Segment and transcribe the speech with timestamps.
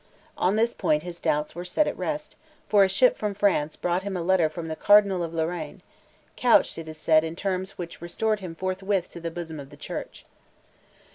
[0.35, 2.35] On this point his doubts were set at rest;
[2.67, 5.83] for a ship from France brought him a letter from the Cardinal of Lorraine,
[6.35, 9.77] couched, it is said, in terms which restored him forthwith to the bosom of the
[9.77, 10.25] Church.